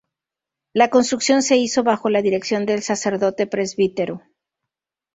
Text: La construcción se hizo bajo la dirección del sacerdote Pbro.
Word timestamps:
La 0.73 0.89
construcción 0.89 1.43
se 1.43 1.57
hizo 1.57 1.83
bajo 1.83 2.09
la 2.09 2.23
dirección 2.23 2.65
del 2.65 2.81
sacerdote 2.81 3.45
Pbro. 3.45 4.23